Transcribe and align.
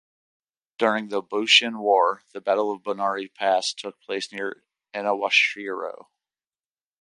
During 0.79 1.09
the 1.09 1.21
Boshin 1.21 1.77
War, 1.77 2.23
the 2.33 2.41
Battle 2.41 2.73
of 2.73 2.81
Bonari 2.81 3.31
Pass 3.35 3.71
took 3.71 4.01
place 4.01 4.31
near 4.33 4.63
Inawashiro. 4.95 6.07